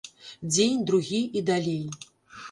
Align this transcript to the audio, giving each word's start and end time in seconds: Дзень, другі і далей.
Дзень, 0.53 0.79
другі 0.89 1.19
і 1.41 1.43
далей. 1.49 1.83